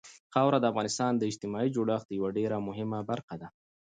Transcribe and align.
خاوره 0.33 0.57
د 0.59 0.65
افغانستان 0.71 1.11
د 1.17 1.23
اجتماعي 1.31 1.69
جوړښت 1.75 2.07
یوه 2.17 2.29
ډېره 2.37 2.57
مهمه 2.67 2.99
برخه 3.11 3.35
ده. 3.41 3.47